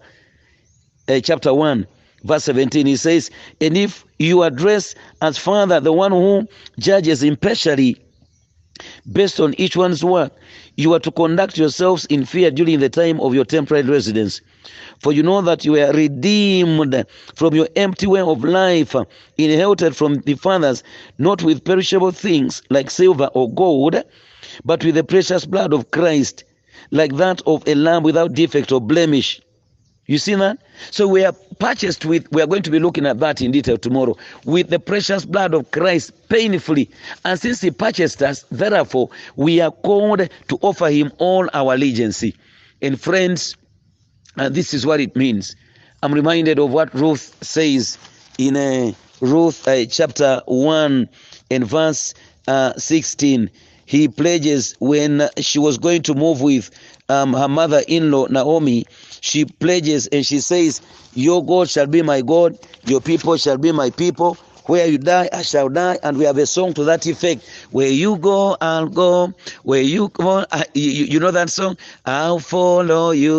uh, 1.08 1.20
chapter 1.20 1.54
1, 1.54 1.86
verse 2.24 2.44
17. 2.44 2.86
He 2.86 2.96
says, 2.96 3.30
And 3.60 3.76
if 3.76 4.04
you 4.18 4.42
address 4.42 4.94
as 5.22 5.38
Father 5.38 5.80
the 5.80 5.92
one 5.92 6.12
who 6.12 6.46
judges 6.78 7.22
impartially 7.22 7.96
based 9.10 9.40
on 9.40 9.54
each 9.58 9.76
one's 9.76 10.04
work, 10.04 10.32
you 10.76 10.92
are 10.94 11.00
to 11.00 11.10
conduct 11.10 11.58
yourselves 11.58 12.04
in 12.06 12.24
fear 12.24 12.50
during 12.50 12.78
the 12.78 12.88
time 12.88 13.20
of 13.20 13.34
your 13.34 13.44
temporary 13.44 13.88
residence. 13.88 14.40
For 15.00 15.12
you 15.12 15.22
know 15.22 15.40
that 15.42 15.64
you 15.64 15.72
were 15.72 15.90
redeemed 15.92 17.04
from 17.34 17.54
your 17.54 17.68
empty 17.74 18.06
way 18.06 18.20
of 18.20 18.44
life, 18.44 18.94
inherited 19.38 19.96
from 19.96 20.16
the 20.20 20.34
fathers, 20.34 20.84
not 21.18 21.42
with 21.42 21.64
perishable 21.64 22.12
things 22.12 22.62
like 22.70 22.90
silver 22.90 23.30
or 23.34 23.52
gold, 23.52 24.00
but 24.64 24.84
with 24.84 24.94
the 24.94 25.04
precious 25.04 25.46
blood 25.46 25.72
of 25.72 25.90
Christ 25.90 26.44
like 26.90 27.16
that 27.16 27.40
of 27.46 27.66
a 27.66 27.74
lamb 27.74 28.02
without 28.02 28.32
defect 28.32 28.72
or 28.72 28.80
blemish. 28.80 29.40
You 30.06 30.16
see 30.16 30.34
that? 30.36 30.58
So 30.90 31.06
we 31.06 31.24
are 31.24 31.34
purchased 31.58 32.06
with, 32.06 32.32
we 32.32 32.40
are 32.40 32.46
going 32.46 32.62
to 32.62 32.70
be 32.70 32.78
looking 32.78 33.04
at 33.04 33.20
that 33.20 33.42
in 33.42 33.50
detail 33.50 33.76
tomorrow, 33.76 34.16
with 34.46 34.70
the 34.70 34.78
precious 34.78 35.26
blood 35.26 35.52
of 35.52 35.70
Christ 35.70 36.12
painfully. 36.30 36.90
And 37.26 37.38
since 37.38 37.60
He 37.60 37.70
purchased 37.70 38.22
us, 38.22 38.44
therefore, 38.50 39.10
we 39.36 39.60
are 39.60 39.70
called 39.70 40.20
to 40.48 40.58
offer 40.62 40.88
Him 40.88 41.12
all 41.18 41.48
our 41.52 41.74
allegiance. 41.74 42.24
And 42.80 42.98
friends, 42.98 43.54
uh, 44.38 44.48
this 44.48 44.72
is 44.72 44.86
what 44.86 45.00
it 45.00 45.14
means. 45.14 45.54
I'm 46.02 46.14
reminded 46.14 46.58
of 46.58 46.70
what 46.70 46.94
Ruth 46.94 47.36
says 47.42 47.98
in 48.38 48.56
uh, 48.56 48.92
Ruth 49.20 49.68
uh, 49.68 49.84
chapter 49.84 50.40
1 50.46 51.08
and 51.50 51.66
verse 51.66 52.14
uh, 52.46 52.72
16 52.74 53.50
he 53.88 54.06
pledges 54.06 54.76
when 54.80 55.30
she 55.38 55.58
was 55.58 55.78
going 55.78 56.02
to 56.02 56.12
move 56.14 56.42
with 56.42 56.70
um, 57.08 57.32
her 57.32 57.48
mother-in-law 57.48 58.26
Naomi. 58.26 58.84
She 59.22 59.46
pledges 59.46 60.06
and 60.08 60.26
she 60.26 60.40
says, 60.40 60.82
"Your 61.14 61.42
God 61.42 61.70
shall 61.70 61.86
be 61.86 62.02
my 62.02 62.20
God, 62.20 62.58
your 62.84 63.00
people 63.00 63.38
shall 63.38 63.56
be 63.56 63.72
my 63.72 63.88
people. 63.88 64.34
Where 64.66 64.86
you 64.86 64.98
die, 64.98 65.30
I 65.32 65.40
shall 65.40 65.70
die." 65.70 65.96
And 66.02 66.18
we 66.18 66.26
have 66.26 66.36
a 66.36 66.44
song 66.44 66.74
to 66.74 66.84
that 66.84 67.06
effect. 67.06 67.42
Where 67.70 67.88
you 67.88 68.18
go, 68.18 68.58
I'll 68.60 68.88
go. 68.88 69.32
Where 69.62 69.80
you 69.80 70.10
go, 70.10 70.44
I, 70.52 70.66
you, 70.74 71.06
you 71.06 71.18
know 71.18 71.30
that 71.30 71.48
song. 71.48 71.78
I'll 72.04 72.40
follow 72.40 73.12
you. 73.12 73.34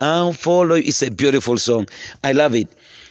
I'll 0.00 0.32
follow. 0.32 0.76
You. 0.76 0.84
It's 0.86 1.02
a 1.02 1.10
beautiful 1.10 1.58
song. 1.58 1.86
I 2.24 2.32
love 2.32 2.54
it. 2.54 2.68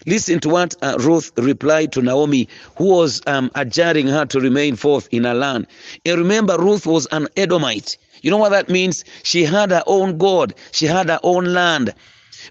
Listen 0.09 0.39
to 0.39 0.49
what 0.49 0.73
uh, 0.81 0.97
Ruth 0.99 1.31
replied 1.37 1.91
to 1.91 2.01
Naomi, 2.01 2.49
who 2.77 2.85
was 2.85 3.21
um, 3.27 3.51
adjuring 3.53 4.07
her 4.07 4.25
to 4.25 4.39
remain 4.39 4.75
forth 4.75 5.07
in 5.11 5.23
her 5.23 5.35
land. 5.35 5.67
And 6.03 6.17
remember, 6.17 6.57
Ruth 6.57 6.87
was 6.87 7.05
an 7.11 7.27
Edomite. 7.37 7.95
You 8.23 8.31
know 8.31 8.37
what 8.37 8.49
that 8.49 8.69
means? 8.69 9.03
She 9.21 9.45
had 9.45 9.69
her 9.69 9.83
own 9.85 10.17
God, 10.17 10.55
she 10.71 10.87
had 10.87 11.09
her 11.09 11.19
own 11.21 11.53
land, 11.53 11.93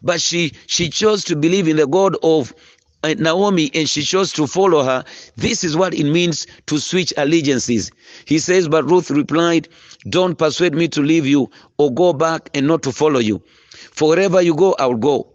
but 0.04 0.20
she 0.20 0.52
she 0.68 0.88
chose 0.88 1.24
to 1.24 1.34
believe 1.34 1.66
in 1.66 1.76
the 1.76 1.88
God 1.88 2.16
of 2.22 2.54
uh, 3.02 3.14
Naomi 3.18 3.72
and 3.74 3.88
she 3.88 4.02
chose 4.02 4.32
to 4.34 4.46
follow 4.46 4.84
her. 4.84 5.04
This 5.36 5.64
is 5.64 5.76
what 5.76 5.94
it 5.94 6.04
means 6.04 6.46
to 6.66 6.78
switch 6.78 7.12
allegiances. 7.16 7.90
He 8.24 8.38
says, 8.38 8.68
but 8.68 8.84
Ruth 8.88 9.10
replied, 9.10 9.68
Don't 10.08 10.38
persuade 10.38 10.74
me 10.74 10.86
to 10.88 11.02
leave 11.02 11.26
you 11.26 11.50
or 11.76 11.92
go 11.92 12.12
back 12.12 12.50
and 12.54 12.68
not 12.68 12.84
to 12.84 12.92
follow 12.92 13.18
you. 13.18 13.42
For 13.72 14.10
wherever 14.10 14.40
you 14.40 14.54
go, 14.54 14.76
I'll 14.78 14.94
go. 14.94 15.26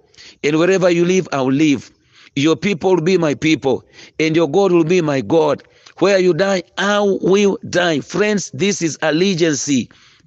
And 0.44 0.58
wherever 0.58 0.90
you 0.90 1.06
live, 1.06 1.28
I'll 1.34 1.52
live. 1.52 1.92
Your 2.36 2.56
people 2.56 2.96
will 2.96 3.02
be 3.02 3.18
my 3.18 3.36
people, 3.36 3.84
and 4.20 4.36
your 4.36 4.50
God 4.50 4.72
will 4.72 4.84
be 4.84 5.02
my 5.02 5.22
God. 5.22 5.64
Where 6.00 6.18
you 6.18 6.34
die, 6.34 6.64
I 6.78 7.00
will 7.02 7.60
die. 7.70 8.00
Friends, 8.00 8.50
this 8.54 8.82
is 8.82 8.98
allegiance. 9.04 9.70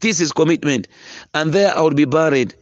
This 0.00 0.20
is 0.20 0.30
commitment. 0.32 0.86
And 1.34 1.52
there 1.52 1.76
I 1.76 1.80
will 1.80 1.90
be 1.94 2.04
buried. 2.04 2.54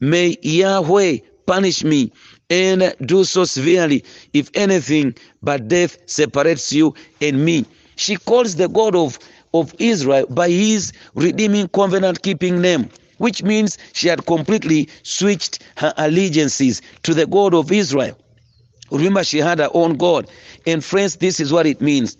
May 0.00 0.36
Yahweh 0.42 1.18
punish 1.46 1.82
me 1.84 2.12
and 2.50 2.94
do 3.06 3.24
so 3.24 3.44
severely 3.44 4.04
if 4.34 4.50
anything 4.54 5.14
but 5.42 5.68
death 5.68 5.96
separates 6.06 6.72
you 6.72 6.94
and 7.20 7.44
me. 7.44 7.64
She 7.96 8.16
calls 8.16 8.56
the 8.56 8.68
God 8.68 8.94
of, 8.94 9.18
of 9.54 9.74
Israel 9.78 10.26
by 10.28 10.50
his 10.50 10.92
redeeming 11.14 11.68
covenant 11.68 12.22
keeping 12.22 12.60
name, 12.60 12.90
which 13.18 13.42
means 13.42 13.78
she 13.94 14.08
had 14.08 14.26
completely 14.26 14.88
switched 15.02 15.62
her 15.76 15.94
allegiances 15.96 16.82
to 17.04 17.14
the 17.14 17.26
God 17.26 17.54
of 17.54 17.72
Israel. 17.72 18.16
Remember, 18.90 19.24
she 19.24 19.38
had 19.38 19.58
her 19.58 19.70
own 19.74 19.96
God. 19.96 20.28
And 20.66 20.84
friends, 20.84 21.16
this 21.16 21.40
is 21.40 21.52
what 21.52 21.66
it 21.66 21.80
means. 21.80 22.16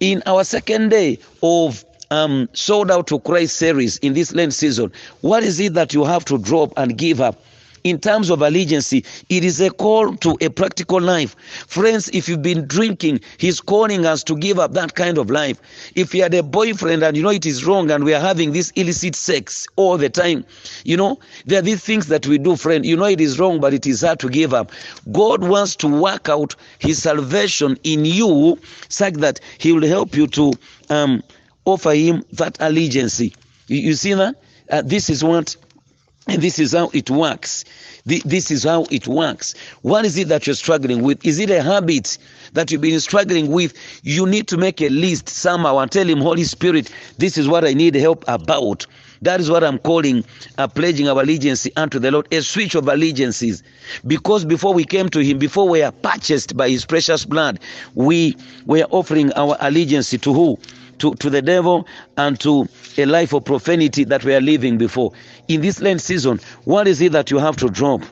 In 0.00 0.22
our 0.26 0.44
second 0.44 0.90
day 0.90 1.18
of 1.42 1.84
um, 2.10 2.48
sold 2.52 2.90
out 2.90 3.06
to 3.08 3.20
Christ 3.20 3.56
series 3.56 3.98
in 3.98 4.14
this 4.14 4.32
Lent 4.34 4.52
season, 4.52 4.92
what 5.20 5.42
is 5.42 5.60
it 5.60 5.74
that 5.74 5.94
you 5.94 6.04
have 6.04 6.24
to 6.26 6.38
drop 6.38 6.72
and 6.76 6.96
give 6.96 7.20
up? 7.20 7.42
In 7.84 7.98
terms 7.98 8.30
of 8.30 8.42
allegiance, 8.42 8.92
it 8.92 9.04
is 9.28 9.60
a 9.60 9.70
call 9.70 10.14
to 10.16 10.36
a 10.40 10.48
practical 10.48 11.00
life. 11.00 11.36
Friends, 11.66 12.08
if 12.12 12.28
you've 12.28 12.42
been 12.42 12.66
drinking, 12.66 13.20
He's 13.38 13.60
calling 13.60 14.06
us 14.06 14.22
to 14.24 14.36
give 14.36 14.58
up 14.58 14.72
that 14.72 14.94
kind 14.94 15.18
of 15.18 15.30
life. 15.30 15.60
If 15.94 16.14
you 16.14 16.22
had 16.22 16.34
a 16.34 16.42
boyfriend 16.42 17.02
and 17.02 17.16
you 17.16 17.22
know 17.22 17.30
it 17.30 17.46
is 17.46 17.64
wrong 17.64 17.90
and 17.90 18.04
we 18.04 18.14
are 18.14 18.20
having 18.20 18.52
this 18.52 18.70
illicit 18.70 19.14
sex 19.14 19.66
all 19.76 19.96
the 19.96 20.08
time, 20.08 20.44
you 20.84 20.96
know, 20.96 21.18
there 21.46 21.58
are 21.60 21.62
these 21.62 21.82
things 21.82 22.08
that 22.08 22.26
we 22.26 22.38
do, 22.38 22.56
friend. 22.56 22.84
You 22.84 22.96
know 22.96 23.06
it 23.06 23.20
is 23.20 23.38
wrong, 23.38 23.60
but 23.60 23.74
it 23.74 23.86
is 23.86 24.02
hard 24.02 24.20
to 24.20 24.28
give 24.28 24.52
up. 24.52 24.72
God 25.12 25.42
wants 25.42 25.76
to 25.76 25.88
work 25.88 26.28
out 26.28 26.54
His 26.78 27.02
salvation 27.02 27.78
in 27.84 28.04
you 28.04 28.58
such 28.88 29.14
that 29.14 29.40
He 29.58 29.72
will 29.72 29.86
help 29.86 30.14
you 30.14 30.26
to 30.28 30.52
um, 30.88 31.22
offer 31.64 31.92
Him 31.92 32.24
that 32.32 32.56
allegiance. 32.60 33.20
You, 33.20 33.30
you 33.68 33.94
see 33.94 34.14
that? 34.14 34.36
Uh, 34.70 34.82
this 34.82 35.10
is 35.10 35.24
what 35.24 35.56
and 36.26 36.42
this 36.42 36.58
is 36.58 36.72
how 36.72 36.90
it 36.92 37.10
works. 37.10 37.64
This 38.04 38.50
is 38.50 38.64
how 38.64 38.86
it 38.90 39.06
works. 39.06 39.54
What 39.82 40.04
is 40.04 40.16
it 40.16 40.28
that 40.28 40.46
you're 40.46 40.54
struggling 40.54 41.02
with? 41.02 41.24
Is 41.24 41.38
it 41.38 41.50
a 41.50 41.62
habit 41.62 42.18
that 42.52 42.70
you've 42.70 42.80
been 42.80 43.00
struggling 43.00 43.50
with? 43.50 43.74
You 44.02 44.26
need 44.26 44.48
to 44.48 44.56
make 44.56 44.80
a 44.80 44.88
list 44.88 45.28
somehow 45.28 45.78
and 45.78 45.90
tell 45.90 46.08
Him, 46.08 46.20
Holy 46.20 46.44
Spirit, 46.44 46.92
this 47.18 47.38
is 47.38 47.48
what 47.48 47.64
I 47.64 47.72
need 47.72 47.94
help 47.94 48.24
about. 48.28 48.86
That 49.22 49.40
is 49.40 49.50
what 49.50 49.62
I'm 49.62 49.78
calling 49.78 50.24
a 50.56 50.66
pledging 50.66 51.08
our 51.08 51.20
allegiance 51.20 51.66
unto 51.76 51.98
the 51.98 52.10
Lord, 52.10 52.32
a 52.32 52.42
switch 52.42 52.74
of 52.74 52.88
allegiances. 52.88 53.62
Because 54.06 54.44
before 54.44 54.72
we 54.72 54.84
came 54.84 55.08
to 55.10 55.20
Him, 55.22 55.38
before 55.38 55.68
we 55.68 55.82
are 55.82 55.92
purchased 55.92 56.56
by 56.56 56.70
His 56.70 56.86
precious 56.86 57.24
blood, 57.24 57.60
we 57.94 58.36
were 58.66 58.86
offering 58.90 59.32
our 59.34 59.56
allegiance 59.60 60.10
to 60.10 60.32
who? 60.32 60.58
to, 61.00 61.14
to 61.14 61.30
the 61.30 61.42
devil 61.42 61.86
and 62.16 62.38
to 62.40 62.68
a 62.96 63.06
life 63.06 63.32
of 63.32 63.44
profanity 63.44 64.04
that 64.04 64.24
we 64.24 64.34
are 64.34 64.40
living 64.40 64.78
before. 64.78 65.12
In 65.50 65.62
this 65.62 65.80
Lent 65.80 66.00
season, 66.00 66.38
what 66.62 66.86
is 66.86 67.00
it 67.00 67.10
that 67.10 67.32
you 67.32 67.38
have 67.38 67.56
to 67.56 67.68
drop? 67.68 68.02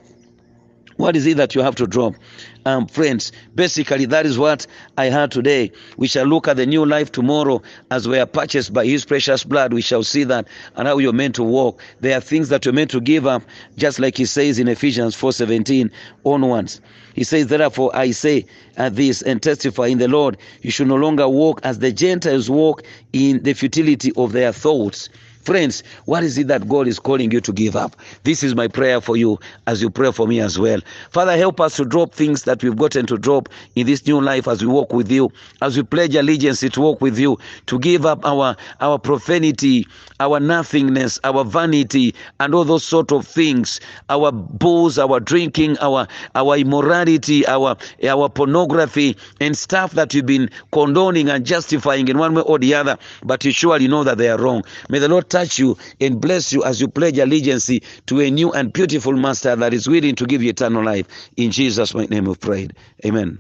What 0.96 1.14
is 1.14 1.24
it 1.24 1.36
that 1.36 1.54
you 1.54 1.60
have 1.60 1.76
to 1.76 1.86
drop? 1.86 2.16
Um, 2.64 2.88
friends, 2.88 3.30
basically, 3.54 4.06
that 4.06 4.26
is 4.26 4.36
what 4.36 4.66
I 4.96 5.04
had 5.04 5.30
today. 5.30 5.70
We 5.96 6.08
shall 6.08 6.26
look 6.26 6.48
at 6.48 6.56
the 6.56 6.66
new 6.66 6.84
life 6.84 7.12
tomorrow 7.12 7.62
as 7.92 8.08
we 8.08 8.18
are 8.18 8.26
purchased 8.26 8.72
by 8.72 8.86
His 8.86 9.04
precious 9.04 9.44
blood. 9.44 9.72
We 9.72 9.82
shall 9.82 10.02
see 10.02 10.24
that 10.24 10.48
and 10.74 10.88
how 10.88 10.98
you're 10.98 11.12
meant 11.12 11.36
to 11.36 11.44
walk. 11.44 11.80
There 12.00 12.18
are 12.18 12.20
things 12.20 12.48
that 12.48 12.64
you're 12.64 12.74
meant 12.74 12.90
to 12.90 13.00
give 13.00 13.24
up, 13.24 13.44
just 13.76 14.00
like 14.00 14.16
He 14.16 14.24
says 14.24 14.58
in 14.58 14.66
Ephesians 14.66 15.14
4:17 15.14 15.92
onwards. 16.24 16.80
He 17.14 17.22
says, 17.22 17.46
Therefore, 17.46 17.94
I 17.94 18.10
say 18.10 18.46
uh, 18.76 18.88
this 18.88 19.22
and 19.22 19.40
testify 19.40 19.86
in 19.86 19.98
the 19.98 20.08
Lord, 20.08 20.38
you 20.62 20.72
should 20.72 20.88
no 20.88 20.96
longer 20.96 21.28
walk 21.28 21.60
as 21.62 21.78
the 21.78 21.92
Gentiles 21.92 22.50
walk 22.50 22.82
in 23.12 23.44
the 23.44 23.52
futility 23.52 24.10
of 24.16 24.32
their 24.32 24.52
thoughts. 24.52 25.08
Friends, 25.48 25.82
what 26.04 26.22
is 26.24 26.36
it 26.36 26.48
that 26.48 26.68
God 26.68 26.86
is 26.86 26.98
calling 26.98 27.32
you 27.32 27.40
to 27.40 27.54
give 27.54 27.74
up? 27.74 27.96
This 28.24 28.42
is 28.42 28.54
my 28.54 28.68
prayer 28.68 29.00
for 29.00 29.16
you 29.16 29.38
as 29.66 29.80
you 29.80 29.88
pray 29.88 30.12
for 30.12 30.26
me 30.28 30.40
as 30.40 30.58
well. 30.58 30.78
Father, 31.08 31.38
help 31.38 31.58
us 31.58 31.74
to 31.76 31.86
drop 31.86 32.12
things 32.12 32.42
that 32.42 32.62
we've 32.62 32.76
gotten 32.76 33.06
to 33.06 33.16
drop 33.16 33.48
in 33.74 33.86
this 33.86 34.06
new 34.06 34.20
life 34.20 34.46
as 34.46 34.60
we 34.60 34.66
walk 34.66 34.92
with 34.92 35.10
you, 35.10 35.32
as 35.62 35.74
we 35.74 35.84
pledge 35.84 36.14
allegiance 36.14 36.60
to 36.60 36.80
walk 36.82 37.00
with 37.00 37.18
you, 37.18 37.38
to 37.64 37.78
give 37.78 38.04
up 38.04 38.22
our, 38.26 38.58
our 38.82 38.98
profanity, 38.98 39.86
our 40.20 40.38
nothingness, 40.38 41.18
our 41.24 41.44
vanity, 41.44 42.14
and 42.40 42.54
all 42.54 42.64
those 42.64 42.84
sort 42.84 43.10
of 43.10 43.26
things, 43.26 43.80
our 44.10 44.30
booze, 44.30 44.98
our 44.98 45.18
drinking, 45.18 45.78
our, 45.78 46.06
our 46.34 46.58
immorality, 46.58 47.46
our, 47.46 47.74
our 48.06 48.28
pornography, 48.28 49.16
and 49.40 49.56
stuff 49.56 49.92
that 49.92 50.12
we've 50.12 50.26
been 50.26 50.50
condoning 50.72 51.30
and 51.30 51.46
justifying 51.46 52.06
in 52.08 52.18
one 52.18 52.34
way 52.34 52.42
or 52.42 52.58
the 52.58 52.74
other, 52.74 52.98
but 53.22 53.46
you 53.46 53.50
surely 53.50 53.88
know 53.88 54.04
that 54.04 54.18
they 54.18 54.28
are 54.28 54.36
wrong. 54.36 54.62
May 54.90 54.98
the 54.98 55.08
Lord 55.08 55.30
touch 55.38 55.58
you 55.58 55.76
and 56.00 56.20
bless 56.20 56.52
you 56.52 56.64
as 56.64 56.80
you 56.80 56.88
pledge 56.88 57.18
allegiance 57.18 57.70
to 58.06 58.20
a 58.20 58.30
new 58.30 58.50
and 58.52 58.72
beautiful 58.72 59.12
master 59.12 59.54
that 59.56 59.72
is 59.72 59.88
willing 59.88 60.16
to 60.16 60.26
give 60.26 60.42
you 60.42 60.50
eternal 60.50 60.84
life. 60.84 61.06
In 61.36 61.50
Jesus' 61.52 61.94
name 61.94 62.24
we've 62.24 62.40
prayed. 62.40 62.72
Amen. 63.06 63.36